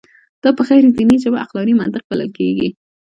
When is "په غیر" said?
0.57-0.83